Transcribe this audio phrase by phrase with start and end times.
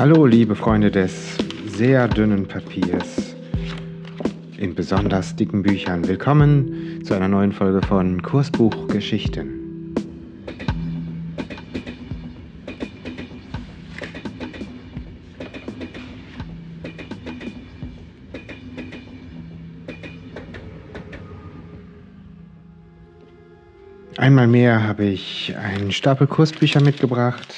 [0.00, 3.36] Hallo, liebe Freunde des sehr dünnen Papiers
[4.56, 6.08] in besonders dicken Büchern.
[6.08, 9.92] Willkommen zu einer neuen Folge von Kursbuch Geschichten.
[24.16, 27.54] Einmal mehr habe ich einen Stapel Kursbücher mitgebracht,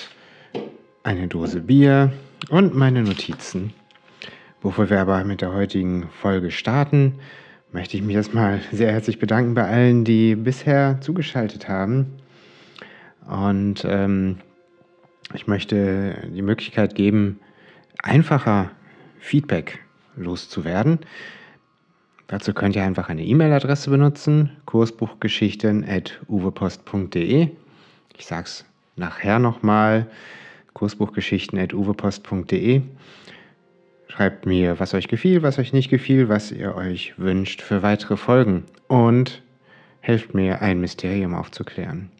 [1.05, 2.13] eine Dose Bier
[2.53, 3.73] und meine Notizen.
[4.61, 7.15] Bevor wir aber mit der heutigen Folge starten,
[7.73, 12.19] möchte ich mich erstmal sehr herzlich bedanken bei allen, die bisher zugeschaltet haben.
[13.27, 14.37] Und ähm,
[15.33, 17.41] ich möchte die Möglichkeit geben,
[18.03, 18.71] einfacher
[19.19, 19.79] Feedback
[20.15, 20.99] loszuwerden.
[22.27, 27.49] Dazu könnt ihr einfach eine E-Mail-Adresse benutzen, kursbuchgeschichten.uwepost.de.
[28.19, 28.67] Ich sage es
[28.97, 30.07] nachher nochmal,
[30.75, 32.83] kursbuchgeschichten.uwepost.de.
[34.09, 38.17] Schreibt mir, was euch gefiel, was euch nicht gefiel, was ihr euch wünscht für weitere
[38.17, 39.43] Folgen und
[40.01, 42.11] helft mir, ein Mysterium aufzuklären.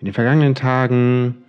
[0.00, 1.44] In den vergangenen Tagen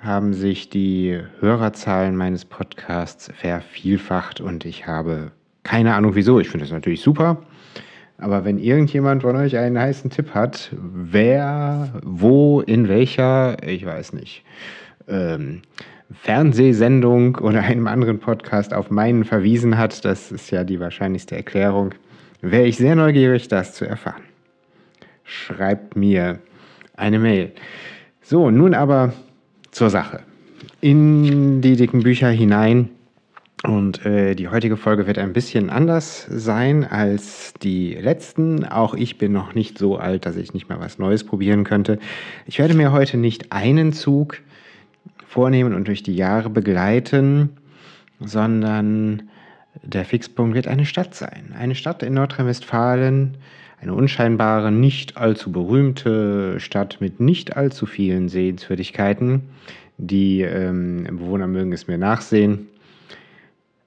[0.00, 6.40] haben sich die Hörerzahlen meines Podcasts vervielfacht und ich habe keine Ahnung wieso.
[6.40, 7.42] Ich finde das natürlich super.
[8.18, 14.12] Aber wenn irgendjemand von euch einen heißen Tipp hat, wer, wo, in welcher, ich weiß
[14.12, 14.44] nicht,
[15.10, 15.62] ähm,
[16.12, 21.94] Fernsehsendung oder einem anderen Podcast auf meinen verwiesen hat, das ist ja die wahrscheinlichste Erklärung,
[22.40, 24.22] wäre ich sehr neugierig, das zu erfahren.
[25.24, 26.40] Schreibt mir
[26.96, 27.52] eine Mail.
[28.22, 29.12] So, nun aber
[29.70, 30.22] zur Sache.
[30.80, 32.90] In die dicken Bücher hinein
[33.62, 38.64] und äh, die heutige Folge wird ein bisschen anders sein als die letzten.
[38.64, 41.98] Auch ich bin noch nicht so alt, dass ich nicht mal was Neues probieren könnte.
[42.46, 44.38] Ich werde mir heute nicht einen Zug
[45.30, 47.50] vornehmen und durch die Jahre begleiten,
[48.18, 49.30] sondern
[49.84, 51.54] der Fixpunkt wird eine Stadt sein.
[51.56, 53.36] Eine Stadt in Nordrhein-Westfalen,
[53.80, 59.42] eine unscheinbare, nicht allzu berühmte Stadt mit nicht allzu vielen Sehenswürdigkeiten.
[59.98, 62.66] Die ähm, Bewohner mögen es mir nachsehen.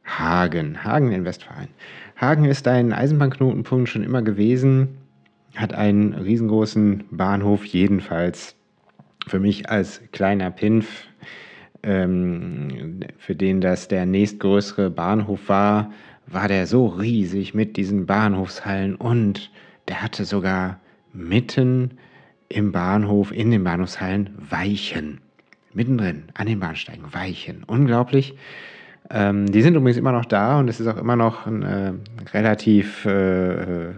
[0.05, 1.67] Hagen, Hagen in Westfalen.
[2.15, 4.87] Hagen ist ein Eisenbahnknotenpunkt schon immer gewesen,
[5.55, 8.55] hat einen riesengroßen Bahnhof, jedenfalls
[9.27, 11.07] für mich als kleiner Pinf,
[11.83, 15.91] ähm, für den das der nächstgrößere Bahnhof war,
[16.27, 19.51] war der so riesig mit diesen Bahnhofshallen und
[19.87, 20.79] der hatte sogar
[21.11, 21.91] mitten
[22.49, 25.19] im Bahnhof, in den Bahnhofshallen, Weichen.
[25.73, 27.63] Mittendrin, an den Bahnsteigen, Weichen.
[27.65, 28.35] Unglaublich.
[29.09, 31.93] Ähm, die sind übrigens immer noch da und es ist auch immer noch äh,
[32.31, 33.93] relativ äh, äh,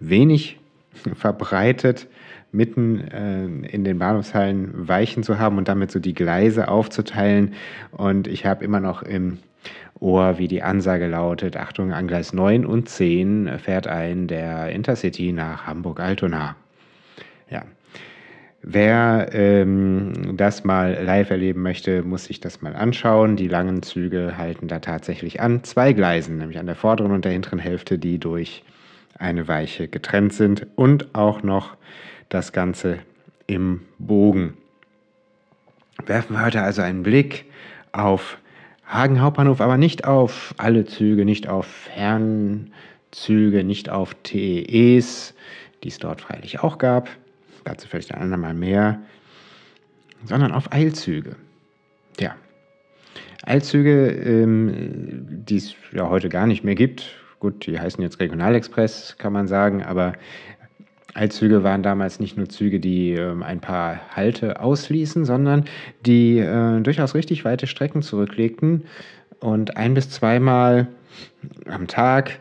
[0.00, 0.58] wenig
[1.14, 2.08] verbreitet,
[2.54, 7.54] mitten äh, in den Bahnhofshallen Weichen zu haben und damit so die Gleise aufzuteilen.
[7.90, 9.38] Und ich habe immer noch im
[10.00, 15.32] Ohr, wie die Ansage lautet, Achtung, an Gleis 9 und 10 fährt ein der Intercity
[15.32, 16.56] nach Hamburg-Altona.
[17.50, 17.62] Ja,
[18.66, 23.36] Wer ähm, das mal live erleben möchte, muss sich das mal anschauen.
[23.36, 27.32] Die langen Züge halten da tatsächlich an zwei Gleisen, nämlich an der vorderen und der
[27.32, 28.64] hinteren Hälfte, die durch
[29.18, 31.76] eine Weiche getrennt sind und auch noch
[32.28, 32.98] das Ganze
[33.46, 34.56] im Bogen.
[36.06, 37.46] Werfen wir heute also einen Blick
[37.92, 38.38] auf
[38.86, 45.34] Hagen Hauptbahnhof, aber nicht auf alle Züge, nicht auf Fernzüge, nicht auf TEs,
[45.82, 47.08] die es dort freilich auch gab
[47.64, 49.00] dazu vielleicht ein andermal mehr,
[50.24, 51.36] sondern auf Eilzüge.
[52.20, 52.36] Ja,
[53.42, 57.16] Eilzüge, ähm, die es ja heute gar nicht mehr gibt.
[57.40, 60.14] Gut, die heißen jetzt Regionalexpress, kann man sagen, aber
[61.14, 65.64] Eilzüge waren damals nicht nur Züge, die ähm, ein paar Halte ausließen, sondern
[66.04, 68.84] die äh, durchaus richtig weite Strecken zurücklegten
[69.40, 70.88] und ein bis zweimal
[71.66, 72.40] am Tag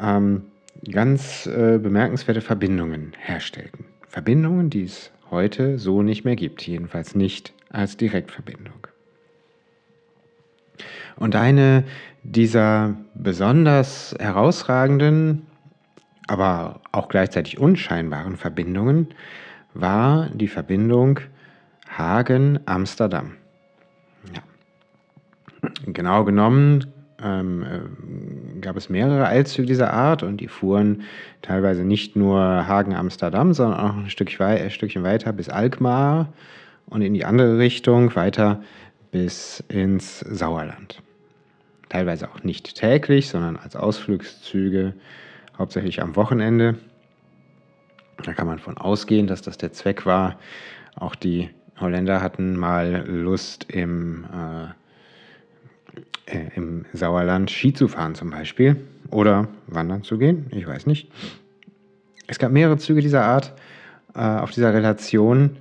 [0.00, 0.44] ähm,
[0.90, 3.84] ganz äh, bemerkenswerte Verbindungen herstellten.
[4.08, 8.86] Verbindungen, die es heute so nicht mehr gibt, jedenfalls nicht als Direktverbindung.
[11.16, 11.84] Und eine
[12.22, 15.46] dieser besonders herausragenden,
[16.26, 19.08] aber auch gleichzeitig unscheinbaren Verbindungen
[19.74, 21.20] war die Verbindung
[21.88, 23.32] Hagen-Amsterdam.
[24.34, 24.42] Ja.
[25.86, 26.86] Genau genommen
[27.22, 31.02] ähm, äh, gab es mehrere Eilzüge dieser Art und die fuhren
[31.42, 36.32] teilweise nicht nur Hagen-Amsterdam, sondern auch ein, Stück wei ein Stückchen weiter bis Alkmaar
[36.86, 38.62] und in die andere Richtung weiter
[39.12, 41.02] bis ins Sauerland.
[41.88, 44.94] Teilweise auch nicht täglich, sondern als Ausflugszüge,
[45.58, 46.76] hauptsächlich am Wochenende.
[48.22, 50.38] Da kann man von ausgehen, dass das der Zweck war.
[50.94, 54.68] Auch die Holländer hatten mal Lust im äh,
[56.26, 58.76] äh, im Sauerland Ski zu fahren zum Beispiel
[59.10, 61.10] oder wandern zu gehen, ich weiß nicht.
[62.26, 63.52] Es gab mehrere Züge dieser Art
[64.14, 65.56] äh, auf dieser Relation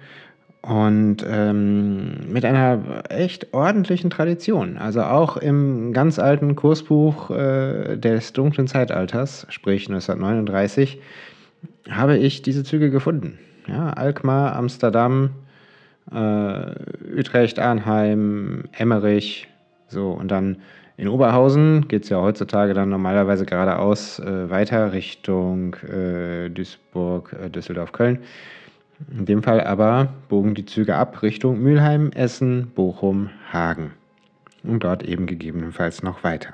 [0.68, 4.78] und ähm, mit einer echt ordentlichen Tradition.
[4.78, 11.00] Also auch im ganz alten Kursbuch äh, des dunklen Zeitalters, sprich 1939,
[11.90, 13.38] habe ich diese Züge gefunden.
[13.68, 15.32] Ja, Alkmaar, Amsterdam,
[16.12, 19.48] äh, Utrecht, Arnheim, Emmerich,
[19.88, 20.58] so und dann
[20.98, 27.50] in Oberhausen geht es ja heutzutage dann normalerweise geradeaus äh, weiter Richtung äh, Duisburg, äh,
[27.50, 28.20] Düsseldorf, Köln.
[29.12, 33.92] In dem Fall aber bogen die Züge ab Richtung Mülheim, Essen, Bochum, Hagen
[34.64, 36.54] und dort eben gegebenenfalls noch weiter.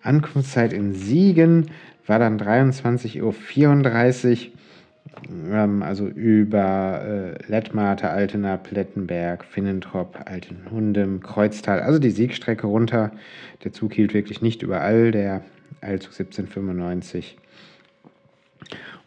[0.01, 1.71] Ankunftszeit in Siegen
[2.07, 4.56] war dann 23.34 Uhr
[5.81, 13.11] also über äh, Lettmate, Altena, Plettenberg, Finnentrop, Altenhundem, Kreuztal, also die Siegstrecke runter.
[13.63, 15.41] Der Zug hielt wirklich nicht überall, der
[15.81, 17.37] Eilzug 1795.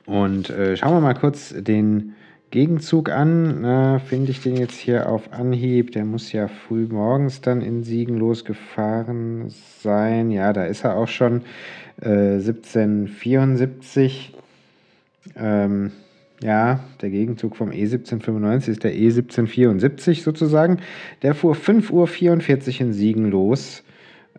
[0.07, 2.15] Und äh, schauen wir mal kurz den
[2.51, 4.01] Gegenzug an.
[4.07, 5.93] Finde ich den jetzt hier auf Anhieb?
[5.93, 9.53] Der muss ja früh morgens dann in Siegen losgefahren
[9.83, 10.33] sein.
[10.33, 11.43] Ja, da ist er auch schon.
[12.01, 14.35] Äh, 1774
[15.37, 15.93] ähm,
[16.43, 20.79] ja, der Gegenzug vom E1795 ist der E1774 sozusagen.
[21.23, 23.83] Der fuhr 5.44 Uhr in Siegen los.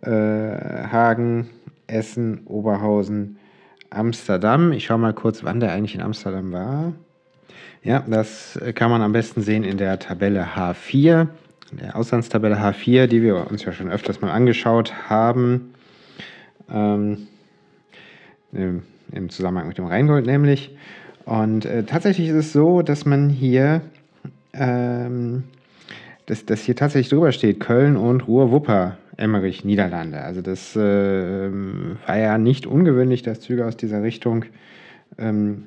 [0.00, 1.48] Äh, Hagen,
[1.86, 3.38] Essen, Oberhausen,
[3.90, 4.72] Amsterdam.
[4.72, 6.92] Ich schaue mal kurz, wann der eigentlich in Amsterdam war.
[7.84, 11.28] Ja, das kann man am besten sehen in der Tabelle H4,
[11.72, 15.74] der Auslandstabelle H4, die wir uns ja schon öfters mal angeschaut haben.
[16.70, 17.26] Ähm,
[19.12, 20.76] im Zusammenhang mit dem Rheingold nämlich.
[21.24, 23.82] Und äh, tatsächlich ist es so, dass man hier,
[24.52, 25.44] ähm,
[26.26, 30.20] dass, dass hier tatsächlich drüber steht, Köln und Ruhr-Wupper, Emmerich, Niederlande.
[30.20, 34.46] Also das äh, war ja nicht ungewöhnlich, dass Züge aus dieser Richtung
[35.18, 35.66] ähm,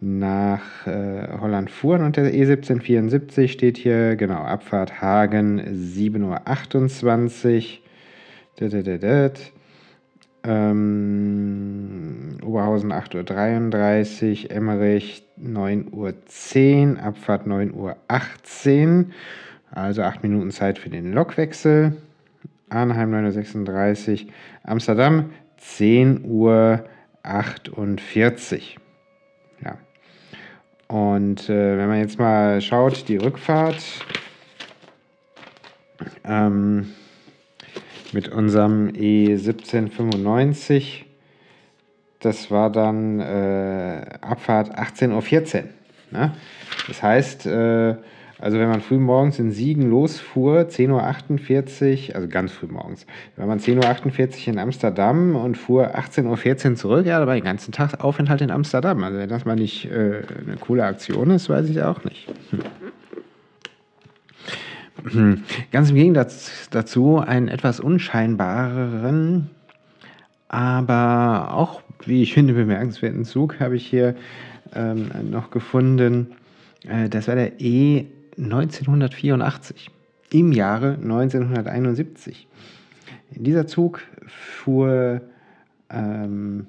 [0.00, 2.02] nach äh, Holland fuhren.
[2.02, 7.62] Und der E1774 steht hier, genau, Abfahrt Hagen 7.28 Uhr.
[10.44, 19.06] Ähm, Oberhausen 8.33 Uhr, Emmerich 9.10 Uhr, Abfahrt 9.18 Uhr,
[19.70, 21.96] also 8 Minuten Zeit für den Lokwechsel.
[22.68, 24.32] Arnheim 9.36 Uhr,
[24.64, 25.30] Amsterdam
[25.60, 26.80] 10.48 Uhr.
[29.64, 29.78] Ja.
[30.88, 33.82] Und äh, wenn man jetzt mal schaut, die Rückfahrt,
[36.24, 36.92] ähm,
[38.12, 41.04] mit unserem E1795.
[42.20, 45.64] Das war dann äh, Abfahrt 18.14 Uhr.
[46.12, 46.32] Ne?
[46.86, 47.96] Das heißt, äh,
[48.42, 53.46] also wenn man früh morgens in Siegen losfuhr, 10.48 Uhr, also ganz früh morgens, wenn
[53.46, 57.70] man 10.48 Uhr in Amsterdam und fuhr 18.14 Uhr zurück, ja, da war den ganzen
[57.70, 59.04] Tag Aufenthalt in Amsterdam.
[59.04, 62.26] Also wenn das mal nicht äh, eine coole Aktion ist, weiß ich auch nicht.
[62.50, 62.60] Hm.
[65.10, 65.42] Hm.
[65.70, 69.50] Ganz im Gegensatz dazu einen etwas unscheinbareren,
[70.48, 74.14] aber auch, wie ich finde, bemerkenswerten Zug habe ich hier
[74.74, 76.28] ähm, noch gefunden.
[76.86, 78.06] Äh, das war der E
[78.38, 79.90] 1984
[80.30, 82.46] im Jahre 1971.
[83.30, 85.20] Dieser Zug fuhr
[85.90, 86.66] ähm,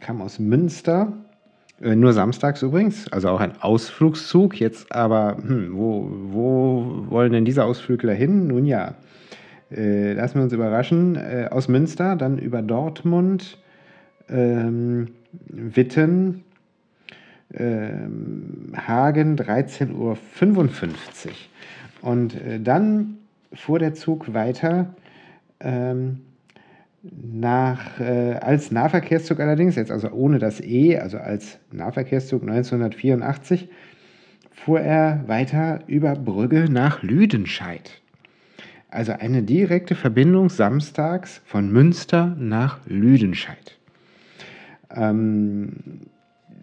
[0.00, 1.12] kam aus Münster.
[1.82, 4.58] Äh, nur samstags übrigens, also auch ein Ausflugszug.
[4.60, 8.46] Jetzt aber, hm, wo, wo wollen denn diese Ausflügler hin?
[8.46, 8.94] Nun ja,
[9.70, 11.16] äh, lassen wir uns überraschen.
[11.16, 13.58] Äh, aus Münster, dann über Dortmund,
[14.28, 15.08] ähm,
[15.48, 16.44] Witten,
[17.52, 20.16] ähm, Hagen 13.55 Uhr.
[22.02, 23.18] Und äh, dann
[23.52, 24.94] fuhr der Zug weiter
[25.60, 26.20] ähm,
[27.02, 33.68] nach, äh, als Nahverkehrszug allerdings, jetzt also ohne das E, also als Nahverkehrszug 1984,
[34.50, 38.00] fuhr er weiter über Brügge nach Lüdenscheid.
[38.88, 43.78] Also eine direkte Verbindung samstags von Münster nach Lüdenscheid.
[44.94, 45.72] Ähm,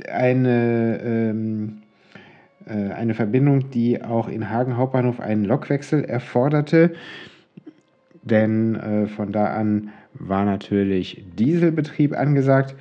[0.08, 1.82] eine, ähm,
[2.66, 6.94] äh, eine Verbindung, die auch in Hagen Hauptbahnhof einen Lokwechsel erforderte,
[8.22, 12.76] denn äh, von da an war natürlich Dieselbetrieb angesagt,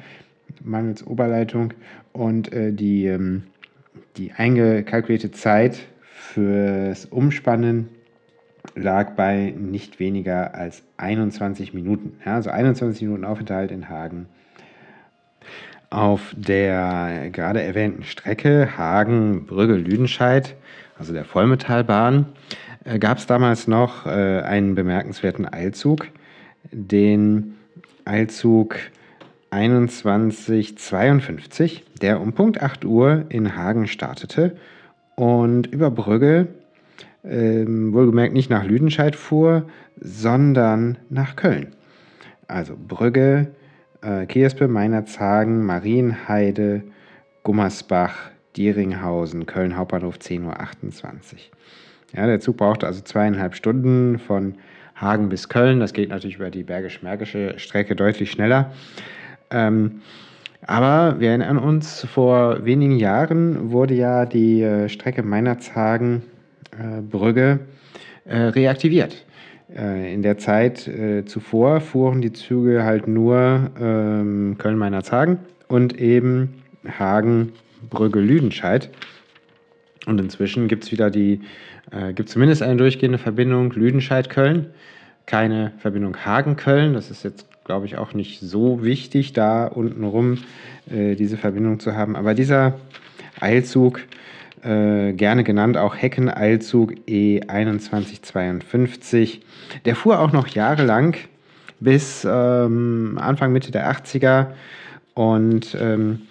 [0.63, 1.75] mangels Oberleitung
[2.13, 3.45] und äh, die, ähm,
[4.17, 7.89] die eingekalkulierte Zeit fürs Umspannen
[8.75, 12.19] lag bei nicht weniger als 21 Minuten.
[12.25, 14.27] Ja, also 21 Minuten Aufenthalt in Hagen.
[15.91, 20.55] Auf der gerade erwähnten Strecke Hagen-Brügge-Lüdenscheid,
[20.99, 22.27] also der Vollmetallbahn,
[22.85, 26.09] äh, gab es damals noch äh, einen bemerkenswerten Eilzug,
[26.71, 27.57] den
[28.05, 28.77] Eilzug
[29.51, 34.57] 2152, der um Punkt 8 Uhr in Hagen startete
[35.17, 36.49] und über Brügge,
[37.25, 39.65] ähm, wohlgemerkt nicht nach Lüdenscheid fuhr,
[40.01, 41.75] sondern nach Köln.
[42.47, 43.49] Also Brügge,
[44.03, 46.83] äh, Kierspe, Meinerzhagen, Marienheide,
[47.43, 50.55] Gummersbach, Dieringhausen, Köln Hauptbahnhof 10.28 Uhr.
[52.15, 54.55] Ja, der Zug brauchte also zweieinhalb Stunden von
[55.01, 55.81] Hagen bis Köln.
[55.81, 58.73] Das geht natürlich über die Bergisch-Märkische Strecke deutlich schneller.
[59.51, 60.03] Ähm,
[60.67, 67.61] aber wir erinnern uns, vor wenigen Jahren wurde ja die äh, Strecke Meinerzhagen-Brügge
[68.27, 69.25] äh, äh, reaktiviert.
[69.75, 75.39] Äh, in der Zeit äh, zuvor fuhren die Züge halt nur ähm, Köln-Meinerzhagen
[75.69, 76.63] und eben
[76.99, 78.91] Hagen-Brügge-Lüdenscheid.
[80.09, 81.41] Und inzwischen gibt es wieder die,
[81.93, 84.67] äh, gibt zumindest eine durchgehende Verbindung Lüdenscheid-Köln
[85.29, 86.95] keine Verbindung Hagen-Köln.
[86.95, 90.39] Das ist jetzt, glaube ich, auch nicht so wichtig, da untenrum
[90.91, 92.17] äh, diese Verbindung zu haben.
[92.17, 92.81] Aber dieser
[93.39, 94.01] Eilzug,
[94.63, 99.41] äh, gerne genannt auch Hecken-Eilzug E2152,
[99.85, 101.15] der fuhr auch noch jahrelang
[101.79, 104.47] bis ähm, Anfang, Mitte der 80er.
[105.13, 106.23] Und ähm,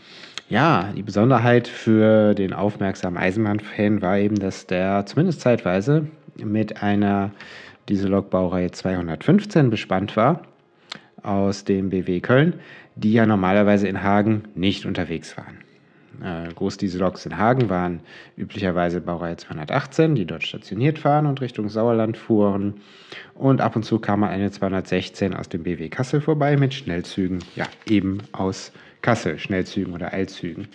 [0.50, 7.32] ja, die Besonderheit für den aufmerksamen Eisenbahnfan war eben, dass der zumindest zeitweise mit einer
[7.90, 10.42] diese Lokbaureihe 215 bespannt war
[11.24, 12.60] aus dem BW Köln,
[12.96, 15.67] die ja normalerweise in Hagen nicht unterwegs waren.
[16.24, 18.02] Äh, Großdieselloks in Hagen waren
[18.36, 22.76] üblicherweise Baureihe 218, die dort stationiert waren und Richtung Sauerland fuhren.
[23.36, 27.40] Und ab und zu kam mal eine 216 aus dem BW Kassel vorbei mit Schnellzügen,
[27.56, 28.72] ja, eben aus
[29.02, 30.68] Kassel, Schnellzügen oder Eilzügen.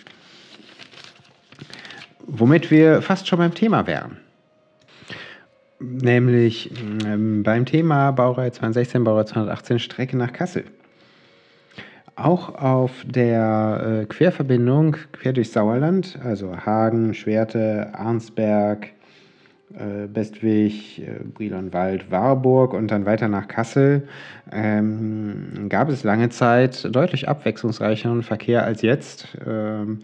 [2.25, 4.17] Womit wir fast schon beim Thema wären
[5.83, 6.71] nämlich
[7.05, 10.65] ähm, beim Thema Baureihe 216, Baureihe 218 Strecke nach Kassel.
[12.15, 18.89] Auch auf der äh, Querverbindung quer durch Sauerland, also Hagen, Schwerte, Arnsberg,
[19.73, 24.07] äh, Bestwig, äh, Brilonwald, Warburg und dann weiter nach Kassel,
[24.51, 30.03] ähm, gab es lange Zeit deutlich abwechslungsreicheren Verkehr als jetzt, ähm,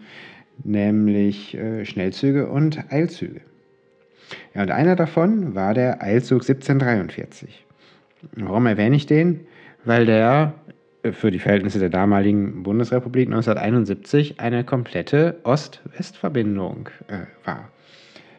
[0.64, 3.42] nämlich äh, Schnellzüge und Eilzüge.
[4.54, 7.64] Ja, und einer davon war der Eilzug 1743.
[8.34, 9.46] Warum erwähne ich den?
[9.84, 10.54] Weil der
[11.12, 17.70] für die Verhältnisse der damaligen Bundesrepublik 1971 eine komplette Ost-West-Verbindung äh, war.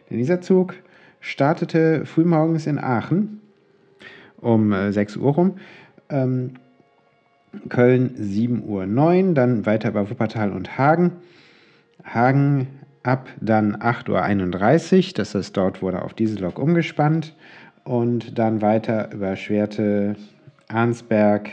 [0.10, 0.76] Denn dieser Zug
[1.20, 3.42] startete frühmorgens in Aachen
[4.40, 5.58] um äh, 6 Uhr rum,
[6.10, 6.56] ähm,
[7.70, 11.14] Köln 7.09 Uhr, dann weiter über Wuppertal und Hagen.
[12.04, 12.68] Hagen
[13.04, 17.36] ab dann 8.31 Uhr, das heißt, dort wurde auf diese Lok umgespannt
[17.84, 20.16] und dann weiter über Schwerte,
[20.68, 21.50] Arnsberg,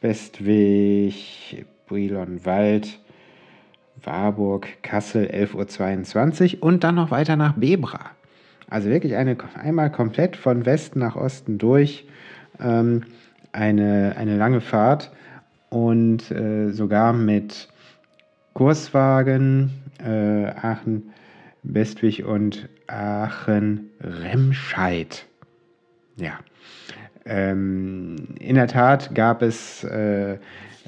[0.00, 2.98] Bestweg, Brilonwald,
[4.02, 8.12] Warburg, Kassel 11.22 Uhr und dann noch weiter nach Bebra.
[8.70, 12.06] Also wirklich eine, einmal komplett von Westen nach Osten durch.
[12.60, 13.02] Ähm,
[13.52, 15.10] eine, eine lange Fahrt
[15.70, 17.68] und äh, sogar mit
[18.54, 19.72] Kurswagen,
[20.04, 21.10] äh, Aachen,
[21.62, 25.26] Bestwig und Aachen-Remscheid.
[26.16, 26.38] Ja.
[27.28, 30.38] Ähm, in der Tat gab es äh,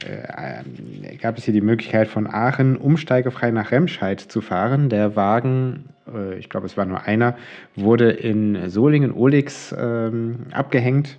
[0.05, 4.89] äh, gab es hier die Möglichkeit von Aachen umsteigefrei nach Remscheid zu fahren.
[4.89, 7.37] Der Wagen, äh, ich glaube es war nur einer,
[7.77, 10.11] wurde in Solingen-Olix äh,
[10.53, 11.19] abgehängt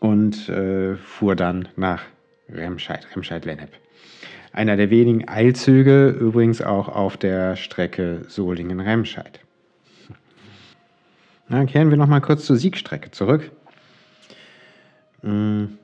[0.00, 2.02] und äh, fuhr dann nach
[2.50, 3.70] Remscheid, Remscheid-Lennep.
[4.52, 9.40] Einer der wenigen Eilzüge, übrigens auch auf der Strecke Solingen-Remscheid.
[11.48, 13.50] Dann kehren wir nochmal kurz zur Siegstrecke zurück.
[15.22, 15.78] Mhm.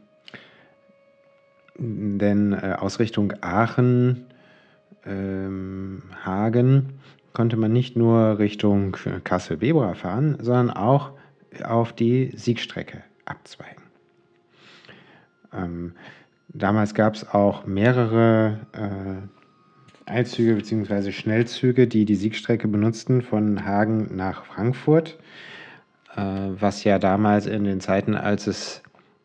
[1.77, 4.27] Denn äh, aus Richtung Aachen,
[5.05, 7.01] ähm, Hagen
[7.33, 11.13] konnte man nicht nur Richtung Kassel-Bebra fahren, sondern auch
[11.65, 13.83] auf die Siegstrecke abzweigen.
[15.53, 15.93] Ähm,
[16.49, 21.11] damals gab es auch mehrere äh, Eilzüge bzw.
[21.13, 25.19] Schnellzüge, die die Siegstrecke benutzten von Hagen nach Frankfurt,
[26.17, 28.83] was ja damals in den Zeiten, als es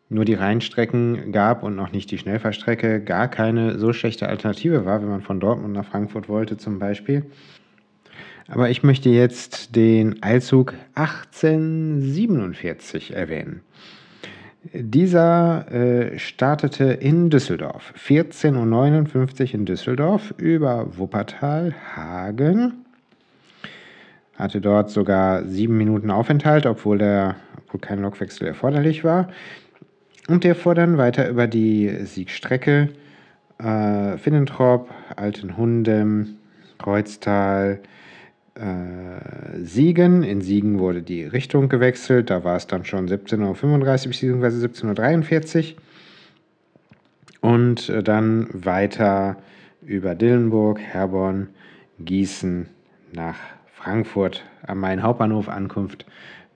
[0.08, 5.00] nur die Rheinstrecken gab und noch nicht die Schnellfahrstrecke, gar keine so schlechte Alternative war,
[5.00, 7.26] wenn man von Dortmund nach Frankfurt wollte zum Beispiel.
[8.48, 13.60] Aber ich möchte jetzt den Eilzug 1847 erwähnen.
[14.74, 22.84] Dieser äh, startete in Düsseldorf, 14.59 Uhr in Düsseldorf über Wuppertal, Hagen,
[24.40, 29.28] hatte dort sogar sieben Minuten Aufenthalt, obwohl, der, obwohl kein Lokwechsel erforderlich war.
[30.28, 32.88] Und der fuhr dann weiter über die Siegstrecke
[33.58, 36.36] äh, Finnentrop, Altenhundem,
[36.78, 37.80] Kreuztal,
[38.54, 40.22] äh, Siegen.
[40.22, 42.30] In Siegen wurde die Richtung gewechselt.
[42.30, 44.66] Da war es dann schon 17.35 Uhr bzw.
[44.66, 47.50] 17.43 Uhr.
[47.50, 49.36] Und äh, dann weiter
[49.82, 51.48] über Dillenburg, Herborn,
[51.98, 52.68] Gießen
[53.12, 53.36] nach
[53.82, 56.04] Frankfurt am Main Hauptbahnhof Ankunft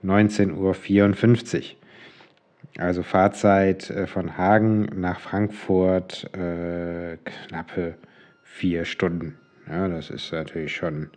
[0.03, 1.63] 19.54 Uhr.
[2.77, 7.95] Also Fahrzeit äh, von Hagen nach Frankfurt äh, knappe
[8.43, 9.39] vier Stunden.
[9.67, 11.09] Ja, das ist natürlich schon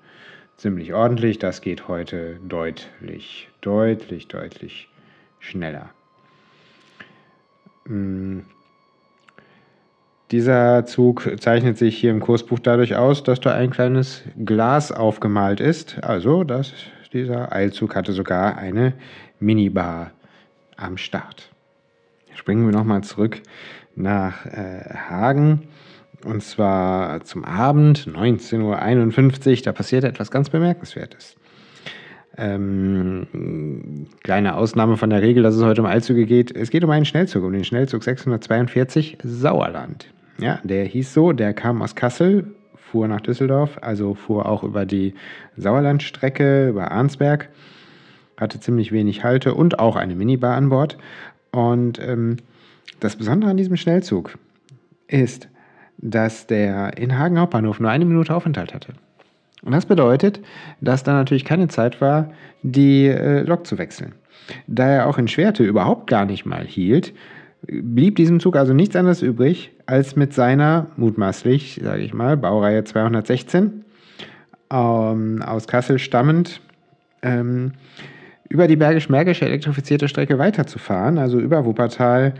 [0.56, 1.38] ziemlich ordentlich.
[1.38, 4.88] Das geht heute deutlich, deutlich, deutlich
[5.40, 5.90] schneller.
[7.86, 8.46] Hm.
[10.30, 15.58] Dieser Zug zeichnet sich hier im Kursbuch dadurch aus, dass da ein kleines Glas aufgemalt
[15.58, 16.02] ist.
[16.02, 16.74] Also, dass
[17.14, 18.92] dieser Eilzug hatte sogar eine
[19.40, 20.10] Minibar
[20.76, 21.50] am Start.
[22.34, 23.40] Springen wir nochmal zurück
[23.96, 25.68] nach äh, Hagen.
[26.24, 29.62] Und zwar zum Abend, 19.51 Uhr.
[29.62, 31.36] Da passiert etwas ganz Bemerkenswertes.
[32.36, 36.54] Ähm, kleine Ausnahme von der Regel, dass es heute um Eilzüge geht.
[36.54, 40.08] Es geht um einen Schnellzug, um den Schnellzug 642 Sauerland.
[40.38, 44.86] Ja, der hieß so, der kam aus Kassel, fuhr nach Düsseldorf, also fuhr auch über
[44.86, 45.14] die
[45.56, 47.48] Sauerlandstrecke, über Arnsberg
[48.38, 50.96] hatte ziemlich wenig Halte und auch eine Minibar an Bord.
[51.50, 52.36] Und ähm,
[53.00, 54.38] das Besondere an diesem Schnellzug
[55.08, 55.48] ist,
[55.98, 58.92] dass der in Hagen Hauptbahnhof nur eine Minute Aufenthalt hatte.
[59.62, 60.40] Und das bedeutet,
[60.80, 62.30] dass da natürlich keine Zeit war,
[62.62, 64.14] die äh, Lok zu wechseln.
[64.66, 67.12] Da er auch in Schwerte überhaupt gar nicht mal hielt,
[67.66, 72.84] blieb diesem Zug also nichts anderes übrig, als mit seiner mutmaßlich, sage ich mal, Baureihe
[72.84, 73.84] 216
[74.70, 76.60] ähm, aus Kassel stammend
[77.22, 77.72] ähm,
[78.48, 82.34] über die Bergisch-Märkische elektrifizierte Strecke weiterzufahren, also über Wuppertal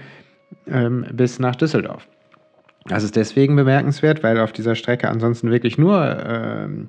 [0.67, 2.07] ähm, bis nach Düsseldorf.
[2.87, 6.89] Das ist deswegen bemerkenswert, weil auf dieser Strecke ansonsten wirklich nur ähm,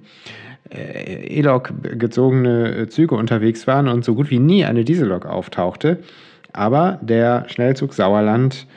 [0.70, 6.00] äh, E-Lok gezogene Züge unterwegs waren und so gut wie nie eine Diesellok auftauchte.
[6.54, 8.68] Aber der Schnellzug Sauerland,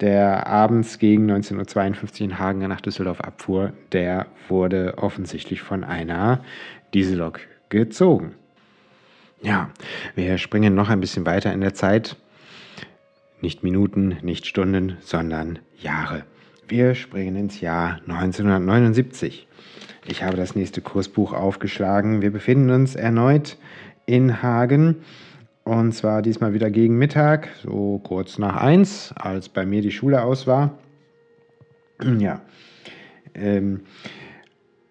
[0.00, 6.40] der abends gegen 19.52 Uhr in Hagen nach Düsseldorf abfuhr, der wurde offensichtlich von einer
[6.94, 8.34] Diesellok gezogen.
[9.42, 9.70] Ja,
[10.14, 12.16] wir springen noch ein bisschen weiter in der Zeit.
[13.40, 16.24] Nicht Minuten, nicht Stunden, sondern Jahre.
[16.68, 19.46] Wir springen ins Jahr 1979.
[20.08, 22.22] Ich habe das nächste Kursbuch aufgeschlagen.
[22.22, 23.56] Wir befinden uns erneut
[24.06, 24.96] in Hagen.
[25.66, 30.22] Und zwar diesmal wieder gegen Mittag, so kurz nach eins, als bei mir die Schule
[30.22, 30.78] aus war.
[32.20, 32.40] Ja.
[33.34, 33.80] Ähm,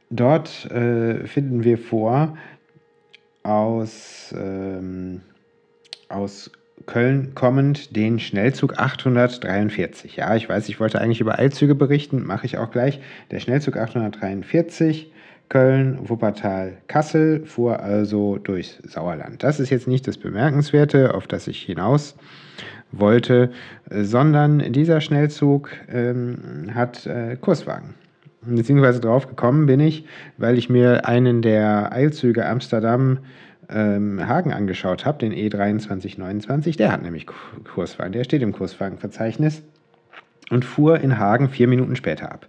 [0.10, 2.38] dort äh, finden wir vor,
[3.44, 5.22] aus, ähm,
[6.10, 6.52] aus
[6.88, 10.18] Köln kommend den Schnellzug 843.
[10.18, 13.00] Ja, ich weiß, ich wollte eigentlich über Eilzüge berichten, mache ich auch gleich.
[13.32, 15.10] Der Schnellzug 843
[15.49, 19.43] Köln, Wuppertal, Kassel fuhr also durchs Sauerland.
[19.43, 22.15] Das ist jetzt nicht das Bemerkenswerte, auf das ich hinaus
[22.91, 23.51] wollte,
[23.89, 27.95] sondern dieser Schnellzug ähm, hat äh, Kurswagen.
[28.41, 30.05] Beziehungsweise drauf gekommen bin ich,
[30.38, 33.19] weil ich mir einen der Eilzüge Amsterdam
[33.69, 36.77] ähm, Hagen angeschaut habe, den E2329.
[36.77, 37.25] Der hat nämlich
[37.73, 39.63] Kurswagen, der steht im Kurswagenverzeichnis.
[40.51, 42.47] und fuhr in Hagen vier Minuten später ab.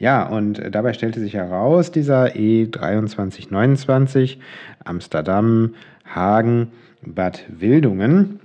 [0.00, 4.38] Ja, und dabei stellte sich heraus, dieser E2329
[4.82, 5.74] Amsterdam,
[6.06, 8.40] Hagen, Bad Wildungen.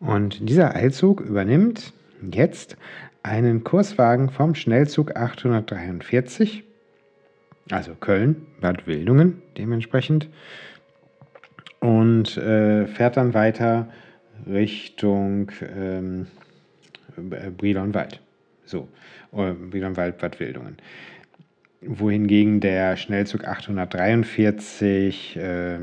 [0.00, 1.92] Und dieser Eilzug übernimmt
[2.32, 2.76] jetzt
[3.22, 6.64] einen Kurswagen vom Schnellzug 843,
[7.70, 10.28] also Köln, Bad Wildungen dementsprechend,
[11.78, 13.86] und äh, fährt dann weiter
[14.48, 16.26] Richtung ähm,
[17.56, 18.20] Brilonwald.
[18.66, 18.88] So,
[19.32, 20.76] äh, Brilonwald, Bad Wildungen.
[21.80, 25.76] Wohingegen der Schnellzug 843 äh,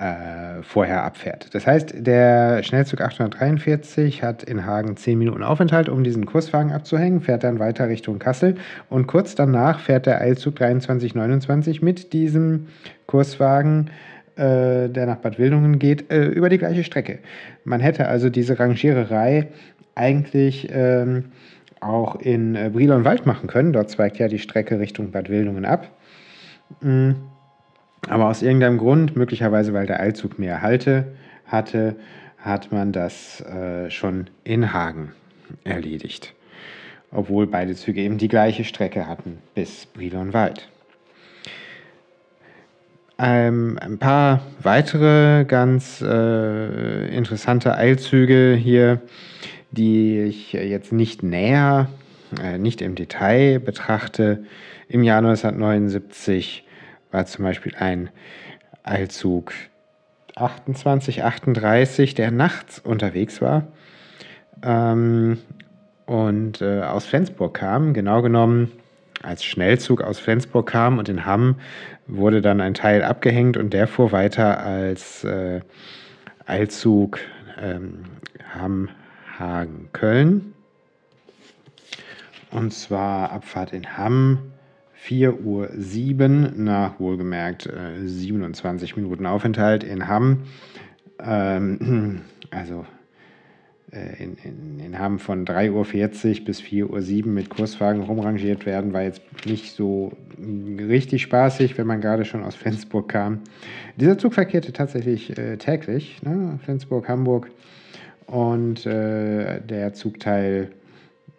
[0.00, 1.54] äh, vorher abfährt.
[1.54, 7.20] Das heißt, der Schnellzug 843 hat in Hagen 10 Minuten Aufenthalt, um diesen Kurswagen abzuhängen,
[7.20, 8.54] fährt dann weiter Richtung Kassel
[8.88, 12.68] und kurz danach fährt der Eilzug 2329 mit diesem
[13.06, 13.90] Kurswagen
[14.36, 17.18] äh, der nach Bad Wildungen geht, äh, über die gleiche Strecke.
[17.64, 19.48] Man hätte also diese Rangiererei
[19.94, 21.26] eigentlich ähm,
[21.80, 23.72] auch in äh, Brilon-Wald machen können.
[23.72, 25.90] Dort zweigt ja die Strecke Richtung Bad Wildungen ab.
[26.80, 27.16] Mhm.
[28.08, 31.12] Aber aus irgendeinem Grund, möglicherweise weil der Eilzug mehr Halte
[31.46, 31.96] hatte,
[32.38, 35.12] hat man das äh, schon in Hagen
[35.64, 36.34] erledigt.
[37.12, 40.68] Obwohl beide Züge eben die gleiche Strecke hatten bis Brilon-Wald.
[43.18, 49.02] Ähm, ein paar weitere ganz äh, interessante Eilzüge hier,
[49.70, 51.88] die ich jetzt nicht näher,
[52.42, 54.44] äh, nicht im Detail betrachte.
[54.88, 56.64] Im Jahr 1979
[57.10, 58.10] war zum Beispiel ein
[58.82, 59.52] Eilzug
[60.36, 63.66] 2838, der nachts unterwegs war
[64.62, 65.38] ähm,
[66.06, 68.72] und äh, aus Flensburg kam, genau genommen
[69.22, 71.56] als Schnellzug aus Flensburg kam und in Hamm
[72.06, 75.60] wurde dann ein Teil abgehängt und der fuhr weiter als äh,
[76.46, 77.18] Eilzug
[77.60, 78.04] ähm,
[79.40, 80.54] Hamm-Hagen-Köln.
[82.50, 84.38] Und zwar Abfahrt in Hamm
[85.06, 90.42] 4.07 Uhr nach wohlgemerkt äh, 27 Minuten Aufenthalt in Hamm.
[91.18, 92.84] Ähm, also
[93.92, 98.92] äh, in, in, in Hamm von 3.40 Uhr bis 4.07 Uhr mit Kurswagen rumrangiert werden,
[98.92, 103.40] war jetzt nicht so richtig spaßig, wenn man gerade schon aus Flensburg kam.
[103.96, 106.58] Dieser Zug verkehrte tatsächlich äh, täglich, ne?
[106.62, 107.50] Flensburg, Hamburg.
[108.30, 110.70] Und äh, der Zugteil,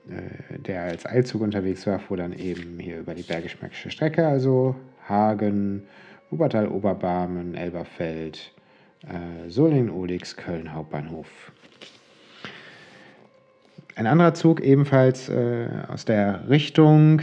[0.10, 4.76] äh, der als Eilzug unterwegs war, fuhr dann eben hier über die Bergisch-Märkische Strecke, also
[5.08, 5.84] Hagen,
[6.30, 8.52] Wuppertal, Oberbarmen, Elberfeld,
[9.04, 11.28] äh, Solingen, Olix, Köln Hauptbahnhof.
[13.96, 17.22] Ein anderer Zug ebenfalls äh, aus der Richtung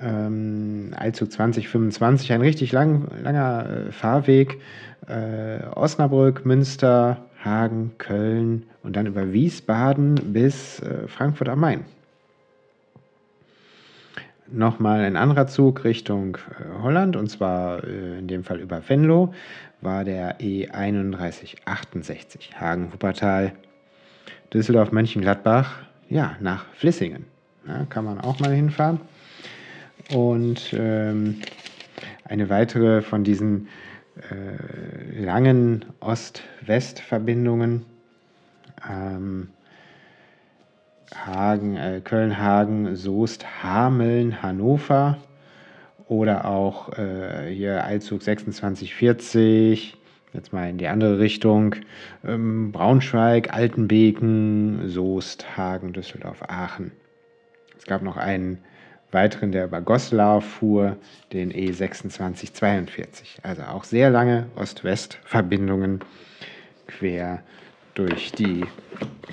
[0.00, 4.60] ähm, Eilzug 2025, ein richtig lang, langer äh, Fahrweg,
[5.08, 11.84] äh, Osnabrück, Münster, Hagen, Köln und dann über Wiesbaden bis äh, Frankfurt am Main.
[14.50, 19.34] Nochmal ein anderer Zug Richtung äh, Holland und zwar äh, in dem Fall über Venlo
[19.80, 23.52] war der E3168 Hagen-Wuppertal
[24.52, 27.26] Düsseldorf, Mönchengladbach, ja, nach Flissingen.
[27.66, 29.00] Ja, kann man auch mal hinfahren.
[30.14, 31.42] Und ähm,
[32.24, 33.68] eine weitere von diesen
[34.30, 37.84] äh, langen Ost-West-Verbindungen.
[38.88, 39.50] Ähm,
[41.14, 45.18] Hagen, äh, Köln-Hagen, Soest, Hameln, Hannover
[46.06, 49.96] oder auch äh, hier Eilzug 2640
[50.32, 51.76] jetzt mal in die andere Richtung,
[52.24, 56.92] ähm, Braunschweig, Altenbeken, Soest, Hagen, Düsseldorf, Aachen.
[57.78, 58.58] Es gab noch einen
[59.10, 60.96] weiteren, der über Goslar fuhr,
[61.32, 63.42] den E2642.
[63.42, 66.00] Also auch sehr lange Ost-West-Verbindungen
[66.86, 67.42] quer
[67.94, 68.64] durch die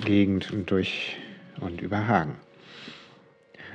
[0.04, 1.16] Gegend und durch
[1.60, 2.36] und über Hagen.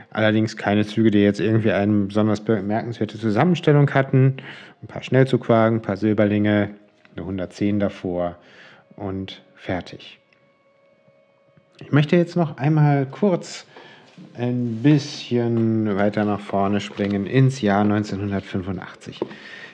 [0.09, 4.37] Allerdings keine Züge, die jetzt irgendwie eine besonders bemerkenswerte Zusammenstellung hatten.
[4.83, 6.71] Ein paar Schnellzugwagen, ein paar Silberlinge,
[7.15, 8.37] eine 110 davor
[8.97, 10.19] und fertig.
[11.79, 13.65] Ich möchte jetzt noch einmal kurz
[14.35, 19.19] ein bisschen weiter nach vorne springen ins Jahr 1985.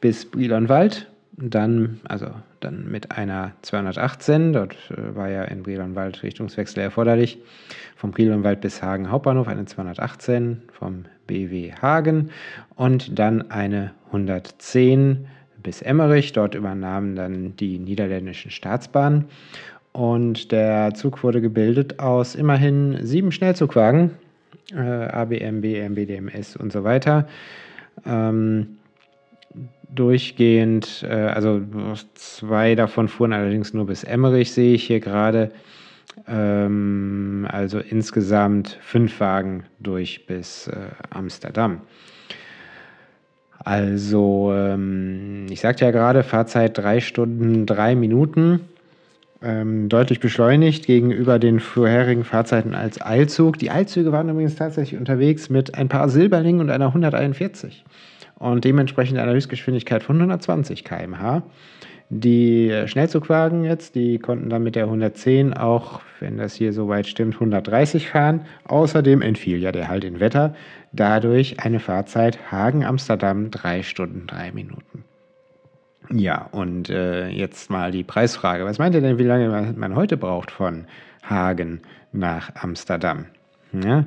[0.00, 2.26] bis Brilonwald dann, also
[2.60, 7.38] dann mit einer 218, dort äh, war ja in Brilonwald Richtungswechsel erforderlich,
[7.96, 12.30] vom Brilonwald bis Hagen Hauptbahnhof eine 218 vom BW Hagen.
[12.76, 15.26] Und dann eine 110
[15.62, 16.32] bis Emmerich.
[16.32, 19.26] Dort übernahmen dann die niederländischen Staatsbahnen.
[19.92, 24.12] Und der Zug wurde gebildet aus immerhin sieben Schnellzugwagen,
[24.72, 27.26] äh, ABM, BM, BDMS und so weiter.
[28.06, 28.78] Ähm,
[29.94, 31.60] durchgehend, äh, also
[32.14, 35.52] zwei davon fuhren allerdings nur bis Emmerich, sehe ich hier gerade.
[36.26, 41.82] Ähm, also insgesamt fünf Wagen durch bis äh, Amsterdam.
[43.64, 48.60] Also, ähm, ich sagte ja gerade, Fahrzeit drei Stunden, drei Minuten.
[49.44, 53.58] Ähm, deutlich beschleunigt gegenüber den vorherigen Fahrzeiten als Eilzug.
[53.58, 57.84] Die Eilzüge waren übrigens tatsächlich unterwegs mit ein paar Silberlingen und einer 141
[58.38, 61.42] und dementsprechend einer Höchstgeschwindigkeit von 120 km/h.
[62.08, 67.34] Die Schnellzugwagen jetzt, die konnten dann mit der 110 auch, wenn das hier soweit stimmt,
[67.34, 68.42] 130 fahren.
[68.64, 70.54] Außerdem entfiel ja der Halt in Wetter.
[70.92, 75.04] Dadurch eine Fahrzeit Hagen-Amsterdam 3 Stunden 3 Minuten.
[76.10, 78.64] Ja, und äh, jetzt mal die Preisfrage.
[78.64, 80.84] Was meint ihr denn, wie lange man heute braucht von
[81.22, 81.80] Hagen
[82.12, 83.26] nach Amsterdam?
[83.72, 84.04] Ja,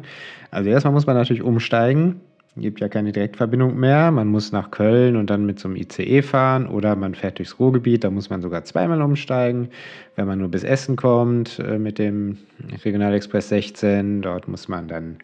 [0.52, 2.22] also erstmal muss man natürlich umsteigen
[2.58, 4.12] gibt ja keine Direktverbindung mehr.
[4.12, 8.04] Man muss nach Köln und dann mit einem ICE fahren oder man fährt durchs Ruhrgebiet,
[8.04, 9.70] da muss man sogar zweimal umsteigen.
[10.16, 12.38] Wenn man nur bis Essen kommt äh, mit dem
[12.84, 15.18] Regionalexpress 16, dort muss man dann,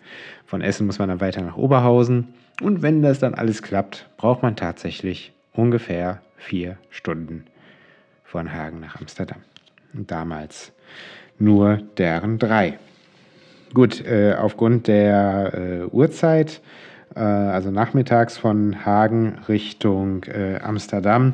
[0.46, 2.28] von Essen muss man dann weiter nach Oberhausen.
[2.62, 7.45] Und wenn das dann alles klappt, braucht man tatsächlich ungefähr vier Stunden
[8.23, 9.41] von Hagen nach Amsterdam.
[9.93, 10.71] Und damals
[11.39, 12.80] nur deren drei.
[13.73, 16.62] Gut, äh, aufgrund der äh, Uhrzeit
[17.15, 21.34] äh, also nachmittags von Hagen Richtung äh, Amsterdam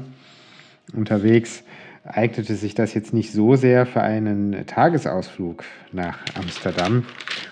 [0.94, 1.64] unterwegs,
[2.04, 7.06] eignete sich das jetzt nicht so sehr für einen Tagesausflug nach Amsterdam,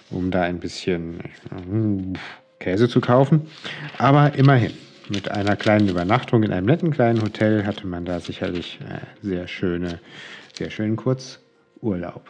[0.10, 2.18] um da ein bisschen äh,
[2.60, 3.48] Käse zu kaufen.
[3.98, 4.72] Aber immerhin,
[5.10, 8.80] mit einer kleinen Übernachtung in einem netten kleinen Hotel hatte man da sicherlich
[9.22, 10.00] sehr schöne,
[10.54, 12.30] sehr schönen Kurzurlaub.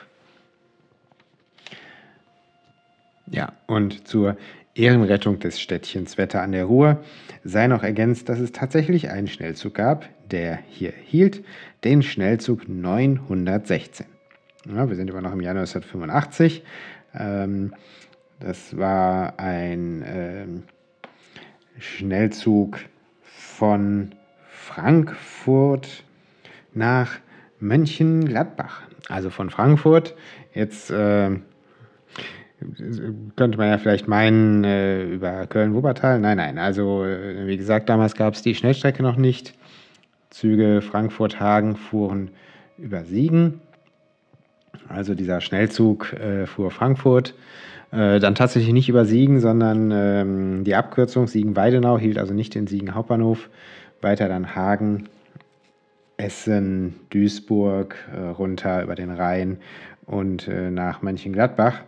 [3.27, 4.37] Ja, und zur
[4.75, 7.03] Ehrenrettung des Städtchens Wetter an der Ruhr
[7.43, 11.43] sei noch ergänzt, dass es tatsächlich einen Schnellzug gab, der hier hielt,
[11.83, 14.05] den Schnellzug 916.
[14.67, 16.63] Ja, wir sind immer noch im Jahr 1985.
[17.17, 17.73] Ähm,
[18.39, 20.63] das war ein ähm,
[21.79, 22.79] Schnellzug
[23.21, 24.11] von
[24.47, 26.03] Frankfurt
[26.73, 27.17] nach
[27.59, 28.81] Mönchengladbach.
[29.09, 30.15] Also von Frankfurt
[30.53, 31.31] jetzt äh,
[33.35, 36.19] könnte man ja vielleicht meinen, äh, über Köln-Wuppertal.
[36.19, 36.57] Nein, nein.
[36.57, 39.53] Also, äh, wie gesagt, damals gab es die Schnellstrecke noch nicht.
[40.29, 42.31] Züge Frankfurt-Hagen fuhren
[42.77, 43.61] über Siegen.
[44.89, 47.35] Also dieser Schnellzug äh, fuhr Frankfurt.
[47.95, 52.67] Äh, dann tatsächlich nicht über Siegen, sondern ähm, die Abkürzung Siegen-Weidenau hielt also nicht in
[52.67, 53.49] Siegen Hauptbahnhof.
[54.01, 55.07] Weiter dann Hagen,
[56.17, 59.59] Essen, Duisburg, äh, runter über den Rhein
[60.05, 61.81] und äh, nach Mönchengladbach.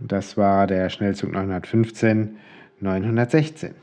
[0.00, 2.36] Das war der Schnellzug 915
[2.80, 3.74] 916,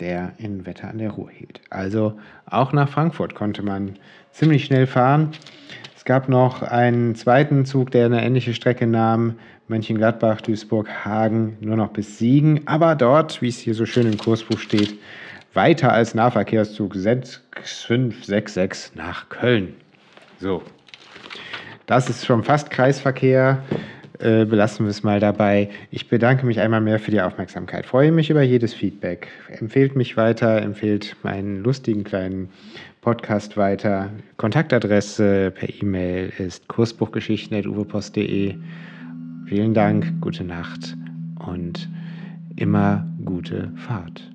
[0.00, 1.60] der in Wetter an der Ruhr hielt.
[1.70, 3.96] Also auch nach Frankfurt konnte man
[4.30, 5.32] ziemlich schnell fahren.
[5.96, 9.34] Es gab noch einen zweiten Zug, der eine ähnliche Strecke nahm,
[9.68, 14.18] Mönchengladbach, Duisburg, Hagen, nur noch bis Siegen, aber dort, wie es hier so schön im
[14.18, 14.98] Kursbuch steht,
[15.54, 19.74] weiter als Nahverkehrszug 6566 nach Köln.
[20.40, 20.62] So,
[21.86, 23.62] das ist schon fast Kreisverkehr.
[24.20, 25.70] Äh, belassen wir es mal dabei.
[25.92, 27.86] Ich bedanke mich einmal mehr für die Aufmerksamkeit.
[27.86, 29.28] Freue mich über jedes Feedback.
[29.48, 32.48] Empfehlt mich weiter, empfehlt meinen lustigen kleinen
[33.00, 34.10] Podcast weiter.
[34.36, 38.56] Kontaktadresse per E-Mail ist kursbuchgeschichten.uwepost.de.
[39.48, 40.94] Vielen Dank, gute Nacht
[41.38, 41.88] und
[42.56, 44.30] immer gute Fahrt.